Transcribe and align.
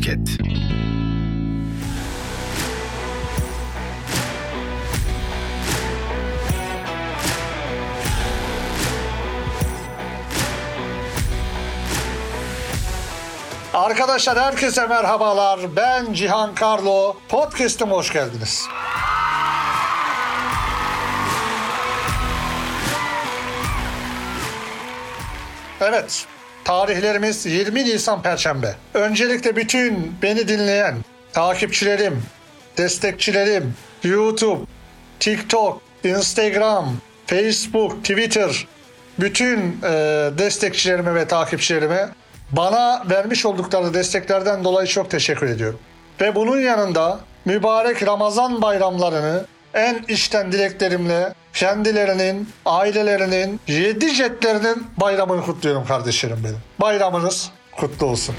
Podcast. 0.00 0.40
Arkadaşlar 13.74 14.38
herkese 14.38 14.86
merhabalar. 14.86 15.60
Ben 15.76 16.12
Cihan 16.12 16.54
Karlo. 16.54 17.16
Podcast'ıma 17.28 17.96
hoş 17.96 18.12
geldiniz. 18.12 18.68
Evet, 25.80 26.26
tarihlerimiz 26.70 27.46
20 27.46 27.84
Nisan 27.84 28.22
Perşembe. 28.22 28.74
Öncelikle 28.94 29.56
bütün 29.56 30.14
beni 30.22 30.48
dinleyen 30.48 30.94
takipçilerim, 31.32 32.22
destekçilerim, 32.76 33.74
YouTube, 34.04 34.60
TikTok, 35.20 35.80
Instagram, 36.04 36.96
Facebook, 37.26 38.04
Twitter, 38.04 38.66
bütün 39.18 39.58
e, 39.58 39.90
destekçilerime 40.38 41.14
ve 41.14 41.28
takipçilerime 41.28 42.08
bana 42.50 43.02
vermiş 43.10 43.46
oldukları 43.46 43.94
desteklerden 43.94 44.64
dolayı 44.64 44.88
çok 44.88 45.10
teşekkür 45.10 45.46
ediyorum. 45.46 45.78
Ve 46.20 46.34
bunun 46.34 46.60
yanında 46.60 47.20
mübarek 47.44 48.06
Ramazan 48.06 48.62
bayramlarını 48.62 49.44
en 49.74 50.04
içten 50.08 50.52
dileklerimle 50.52 51.34
kendilerinin, 51.52 52.48
ailelerinin, 52.66 53.60
yedi 53.68 54.14
jetlerinin 54.14 54.86
bayramını 54.96 55.42
kutluyorum 55.42 55.86
kardeşlerim 55.86 56.38
benim. 56.44 56.58
Bayramınız 56.80 57.50
kutlu 57.76 58.06
olsun. 58.06 58.34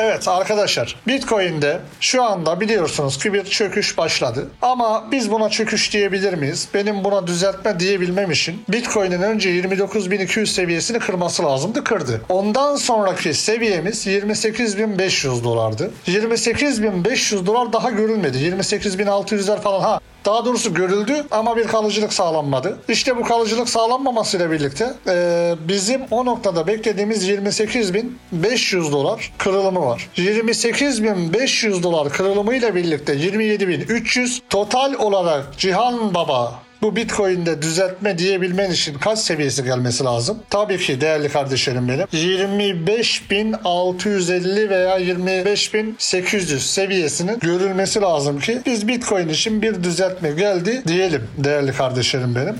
Evet 0.00 0.28
arkadaşlar 0.28 0.96
Bitcoin'de 1.06 1.80
şu 2.00 2.22
anda 2.22 2.60
biliyorsunuz 2.60 3.18
ki 3.18 3.32
bir 3.32 3.44
çöküş 3.44 3.98
başladı. 3.98 4.48
Ama 4.62 5.04
biz 5.12 5.30
buna 5.30 5.50
çöküş 5.50 5.92
diyebilir 5.92 6.34
miyiz? 6.34 6.68
Benim 6.74 7.04
buna 7.04 7.26
düzeltme 7.26 7.80
diyebilmem 7.80 8.30
için 8.30 8.62
Bitcoin'in 8.68 9.22
önce 9.22 9.50
29.200 9.50 10.46
seviyesini 10.46 10.98
kırması 10.98 11.44
lazımdı 11.44 11.84
kırdı. 11.84 12.20
Ondan 12.28 12.76
sonraki 12.76 13.34
seviyemiz 13.34 14.06
28.500 14.06 15.44
dolardı. 15.44 15.90
28.500 16.06 17.46
dolar 17.46 17.72
daha 17.72 17.90
görülmedi. 17.90 18.38
28.600'ler 18.38 19.60
falan 19.60 19.80
ha 19.80 20.00
daha 20.24 20.44
doğrusu 20.44 20.74
görüldü 20.74 21.24
ama 21.30 21.56
bir 21.56 21.66
kalıcılık 21.66 22.12
sağlanmadı. 22.12 22.78
İşte 22.88 23.16
bu 23.16 23.22
kalıcılık 23.22 23.68
sağlanmamasıyla 23.68 24.50
birlikte 24.50 24.92
e, 25.06 25.54
bizim 25.68 26.00
o 26.10 26.24
noktada 26.24 26.66
beklediğimiz 26.66 27.28
28.500 27.28 28.92
dolar 28.92 29.32
kırılımı 29.38 29.86
var. 29.86 30.08
28.500 30.16 31.82
dolar 31.82 32.12
kırılımı 32.12 32.54
ile 32.54 32.74
birlikte 32.74 33.14
27.300 33.14 34.40
total 34.50 34.94
olarak 34.94 35.58
Cihan 35.58 36.14
Baba 36.14 36.67
bu 36.82 36.96
Bitcoin'de 36.96 37.62
düzeltme 37.62 38.18
diyebilmen 38.18 38.70
için 38.70 38.94
kaç 38.94 39.18
seviyesi 39.18 39.64
gelmesi 39.64 40.04
lazım? 40.04 40.38
Tabii 40.50 40.78
ki 40.78 41.00
değerli 41.00 41.28
kardeşlerim 41.28 41.88
benim 41.88 42.06
25.650 42.06 44.70
veya 44.70 45.00
25.800 45.00 46.58
seviyesinin 46.58 47.38
görülmesi 47.38 48.00
lazım 48.00 48.40
ki 48.40 48.62
biz 48.66 48.88
Bitcoin 48.88 49.28
için 49.28 49.62
bir 49.62 49.82
düzeltme 49.82 50.30
geldi 50.30 50.82
diyelim 50.86 51.28
değerli 51.38 51.72
kardeşlerim 51.72 52.34
benim. 52.34 52.56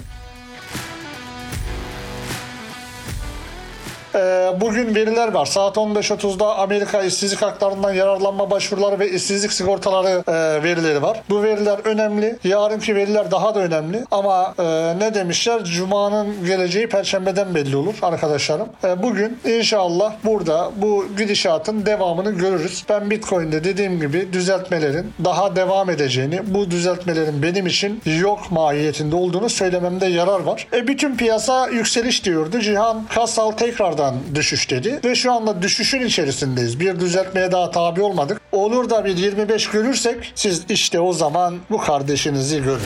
Bugün 4.61 4.95
veriler 4.95 5.33
var. 5.33 5.47
Saat 5.47 5.77
15.30'da 5.77 6.56
Amerika 6.59 7.03
işsizlik 7.03 7.43
haklarından 7.43 7.93
yararlanma 7.93 8.50
başvuruları 8.50 8.99
ve 8.99 9.10
işsizlik 9.10 9.53
sigortaları 9.53 10.22
e, 10.28 10.62
verileri 10.62 11.03
var. 11.03 11.22
Bu 11.31 11.43
veriler 11.43 11.78
önemli. 11.84 12.38
Yarınki 12.44 12.97
veriler 12.97 13.31
daha 13.31 13.55
da 13.55 13.60
önemli. 13.60 14.05
Ama 14.10 14.55
e, 14.59 14.65
ne 14.99 15.15
demişler? 15.15 15.65
Cuma'nın 15.65 16.44
geleceği 16.47 16.88
Perşembeden 16.88 17.55
belli 17.55 17.77
olur 17.77 17.94
arkadaşlarım. 18.03 18.69
E, 18.84 19.03
bugün 19.03 19.38
inşallah 19.44 20.12
burada 20.25 20.71
bu 20.77 21.06
gidişatın 21.19 21.87
devamını 21.87 22.31
görürüz. 22.31 22.84
Ben 22.88 23.11
Bitcoin'de 23.11 23.65
dediğim 23.65 24.00
gibi 24.00 24.32
düzeltmelerin 24.32 25.12
daha 25.25 25.56
devam 25.56 25.91
edeceğini, 25.91 26.55
bu 26.55 26.71
düzeltmelerin 26.71 27.43
benim 27.43 27.66
için 27.66 28.03
yok 28.21 28.50
mahiyetinde 28.50 29.16
olduğunu 29.16 29.49
söylememde 29.49 30.06
yarar 30.06 30.41
var. 30.41 30.66
E, 30.72 30.87
bütün 30.87 31.16
piyasa 31.16 31.69
yükseliş 31.69 32.25
diyordu. 32.25 32.61
Cihan 32.61 33.05
Kasal 33.15 33.50
tekrardan 33.50 34.07
düşüş 34.34 34.70
dedi 34.70 35.00
ve 35.04 35.14
şu 35.14 35.32
anda 35.32 35.62
düşüşün 35.62 36.00
içerisindeyiz. 36.00 36.80
Bir 36.80 37.00
düzeltmeye 37.00 37.52
daha 37.52 37.70
tabi 37.70 38.02
olmadık. 38.02 38.41
Olur 38.52 38.91
da 38.91 39.04
bir 39.04 39.16
25 39.16 39.70
görürsek 39.70 40.32
siz 40.34 40.64
işte 40.69 41.00
o 41.00 41.12
zaman 41.12 41.58
bu 41.70 41.78
kardeşinizi 41.78 42.62
görün. 42.62 42.80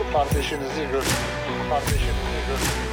Bu 0.00 0.12
kardeşinizi 0.12 0.80
görün. 0.92 1.04
Bu 1.64 1.70
kardeşinizi 1.70 2.38
görün. 2.48 2.88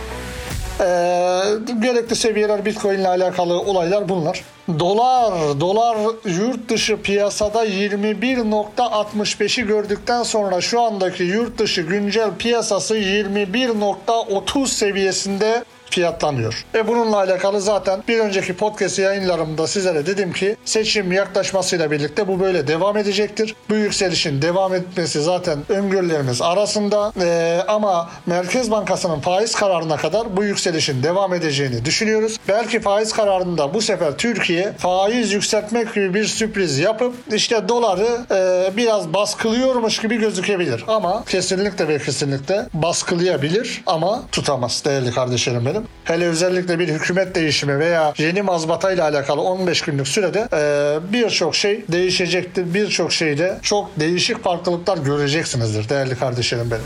Ee, 0.80 1.42
gerekli 1.82 2.16
seviyeler 2.16 2.66
Bitcoin 2.66 3.00
ile 3.00 3.08
alakalı 3.08 3.60
olaylar 3.60 4.10
bunlar. 4.10 4.44
Dolar, 4.80 5.60
dolar 5.60 5.98
yurt 6.26 6.70
dışı 6.70 7.02
piyasada 7.02 7.66
21.65'i 7.66 9.64
gördükten 9.68 10.24
sonra 10.24 10.62
şu 10.62 10.82
andaki 10.82 11.24
yurt 11.24 11.58
dışı 11.58 11.82
güncel 11.82 12.30
piyasası 12.40 12.98
21.30 12.98 14.68
seviyesinde 14.68 15.64
fiyatlanıyor. 15.90 16.66
Ve 16.74 16.88
bununla 16.88 17.18
alakalı 17.18 17.62
zaten 17.62 18.04
bir 18.08 18.20
önceki 18.20 18.56
podcast 18.58 19.00
yayınlarımda 19.00 19.68
sizlere 19.68 20.06
dedim 20.06 20.34
ki 20.34 20.56
seçim 20.66 21.12
yaklaşmasıyla 21.12 21.92
birlikte 21.92 22.28
bu 22.28 22.40
böyle 22.40 22.68
devam 22.68 22.98
edecektir. 22.98 23.56
Bu 23.70 23.76
yükselişin 23.76 24.42
devam 24.42 24.74
etmesi 24.74 25.22
zaten 25.22 25.60
öngörülerimiz 25.70 26.42
arasında 26.42 27.12
ee, 27.22 27.62
ama 27.68 28.10
Merkez 28.26 28.72
Bankası'nın 28.72 29.20
faiz 29.20 29.56
kararına 29.56 29.98
kadar 29.98 30.38
bu 30.38 30.44
yükselişin 30.44 31.04
devam 31.04 31.34
edeceğini 31.34 31.86
düşünüyoruz. 31.86 32.38
Belki 32.48 32.80
faiz 32.80 33.14
kararında 33.14 33.74
bu 33.74 33.82
sefer 33.82 34.18
Türkiye 34.18 34.74
faiz 34.78 35.34
yükseltmek 35.34 35.94
gibi 35.94 36.14
bir 36.14 36.26
sürpriz 36.26 36.80
yapıp 36.80 37.16
işte 37.34 37.70
doları 37.70 38.08
e, 38.32 38.78
biraz 38.78 39.14
baskılıyormuş 39.14 39.98
gibi 39.98 40.18
gözükebilir. 40.18 40.84
Ama 40.88 41.24
kesinlikle 41.26 41.88
ve 41.88 42.00
kesinlikle 42.00 42.66
baskılayabilir 42.74 43.84
ama 43.86 44.22
tutamaz 44.32 44.84
değerli 44.86 45.12
kardeşlerim 45.12 45.66
benim. 45.66 45.75
Hele 46.04 46.26
özellikle 46.26 46.80
bir 46.80 46.88
hükümet 46.88 47.36
değişimi 47.36 47.80
veya 47.80 48.14
yeni 48.18 48.42
mazbata 48.42 48.92
ile 48.92 49.04
alakalı 49.04 49.42
15 49.42 49.82
günlük 49.82 50.08
sürede 50.08 50.48
e, 50.54 51.14
birçok 51.14 51.56
şey 51.56 51.86
değişecektir. 51.92 52.74
Birçok 52.74 53.14
şeyde 53.14 53.60
çok 53.62 54.00
değişik 54.00 54.44
farklılıklar 54.44 54.98
göreceksinizdir 54.98 55.90
değerli 55.90 56.16
kardeşlerim 56.16 56.72
benim. 56.72 56.84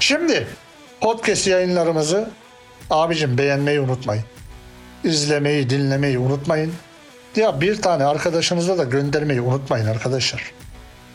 Şimdi 0.00 0.46
podcast 1.00 1.46
yayınlarımızı 1.46 2.30
abicim 2.90 3.38
beğenmeyi 3.38 3.80
unutmayın. 3.80 4.24
İzlemeyi, 5.04 5.70
dinlemeyi 5.70 6.18
unutmayın. 6.18 6.72
Ya 7.36 7.60
bir 7.60 7.82
tane 7.82 8.04
arkadaşınıza 8.04 8.78
da 8.78 8.84
göndermeyi 8.84 9.40
unutmayın 9.40 9.86
arkadaşlar. 9.86 10.52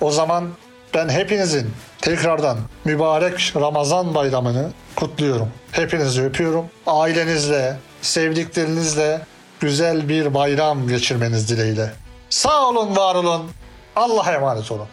O 0.02 0.12
zaman 0.12 0.50
ben 0.94 1.10
hepinizin 1.10 1.72
tekrardan 2.02 2.58
mübarek 2.86 3.54
Ramazan 3.56 4.16
bayramını 4.16 4.72
kutluyorum. 4.96 5.50
Hepinizi 5.72 6.24
öpüyorum. 6.24 6.66
Ailenizle, 6.88 7.78
sevdiklerinizle 8.02 9.22
güzel 9.60 10.10
bir 10.10 10.34
bayram 10.34 10.88
geçirmeniz 10.88 11.50
dileğiyle. 11.50 11.92
Sağ 12.30 12.70
olun, 12.70 12.96
var 12.96 13.16
olun. 13.16 13.52
Allah'a 13.96 14.34
emanet 14.34 14.72
olun. 14.72 14.88